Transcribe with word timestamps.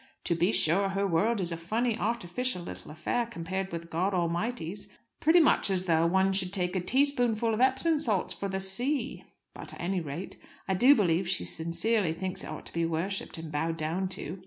To 0.23 0.33
be 0.33 0.51
sure 0.51 0.89
her 0.89 1.05
world 1.05 1.39
is 1.39 1.51
a 1.51 1.55
funny, 1.57 1.95
artificial 1.95 2.63
little 2.63 2.89
affair 2.89 3.27
compared 3.27 3.71
with 3.71 3.91
God 3.91 4.15
Almighty's: 4.15 4.87
pretty 5.19 5.39
much 5.39 5.69
as 5.69 5.85
though 5.85 6.07
one 6.07 6.33
should 6.33 6.51
take 6.51 6.75
a 6.75 6.79
teaspoonful 6.81 7.53
of 7.53 7.61
Epsom 7.61 7.99
salts 7.99 8.33
for 8.33 8.49
the 8.49 8.59
sea. 8.59 9.23
But, 9.53 9.75
at 9.75 9.79
any 9.79 9.99
rate, 10.01 10.37
I 10.67 10.73
do 10.73 10.95
believe 10.95 11.29
she 11.29 11.45
sincerely 11.45 12.13
thinks 12.13 12.43
it 12.43 12.47
ought 12.49 12.65
to 12.65 12.73
be 12.73 12.83
worshipped 12.83 13.37
and 13.37 13.51
bowed 13.51 13.77
down 13.77 14.09
to. 14.17 14.39